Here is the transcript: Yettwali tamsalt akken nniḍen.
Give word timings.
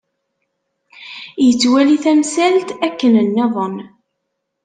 Yettwali 1.45 1.97
tamsalt 2.03 2.69
akken 2.87 3.13
nniḍen. 3.27 3.75